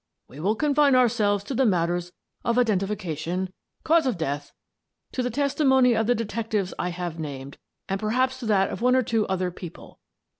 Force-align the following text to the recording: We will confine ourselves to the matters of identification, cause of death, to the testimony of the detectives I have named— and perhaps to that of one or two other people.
We 0.27 0.39
will 0.39 0.55
confine 0.55 0.95
ourselves 0.95 1.43
to 1.43 1.53
the 1.53 1.63
matters 1.63 2.11
of 2.43 2.57
identification, 2.57 3.53
cause 3.83 4.07
of 4.07 4.17
death, 4.17 4.51
to 5.11 5.21
the 5.21 5.29
testimony 5.29 5.93
of 5.95 6.07
the 6.07 6.15
detectives 6.15 6.73
I 6.79 6.89
have 6.89 7.19
named— 7.19 7.59
and 7.87 7.99
perhaps 7.99 8.39
to 8.39 8.47
that 8.47 8.71
of 8.71 8.81
one 8.81 8.95
or 8.95 9.03
two 9.03 9.27
other 9.27 9.51
people. 9.51 9.99